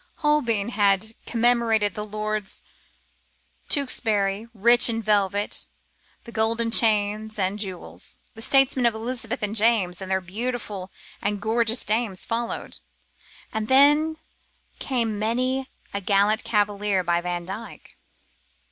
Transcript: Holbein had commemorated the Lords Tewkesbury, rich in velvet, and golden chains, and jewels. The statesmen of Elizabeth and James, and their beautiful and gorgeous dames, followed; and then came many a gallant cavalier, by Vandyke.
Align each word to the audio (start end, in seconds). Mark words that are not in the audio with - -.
Holbein 0.15 0.69
had 0.69 1.13
commemorated 1.27 1.93
the 1.93 2.03
Lords 2.03 2.63
Tewkesbury, 3.69 4.47
rich 4.51 4.89
in 4.89 5.03
velvet, 5.03 5.67
and 6.25 6.33
golden 6.33 6.71
chains, 6.71 7.37
and 7.37 7.59
jewels. 7.59 8.17
The 8.33 8.41
statesmen 8.41 8.87
of 8.87 8.95
Elizabeth 8.95 9.43
and 9.43 9.55
James, 9.55 10.01
and 10.01 10.09
their 10.09 10.19
beautiful 10.19 10.89
and 11.21 11.39
gorgeous 11.39 11.85
dames, 11.85 12.25
followed; 12.25 12.79
and 13.53 13.67
then 13.67 14.17
came 14.79 15.19
many 15.19 15.69
a 15.93 16.01
gallant 16.01 16.43
cavalier, 16.43 17.03
by 17.03 17.21
Vandyke. 17.21 17.95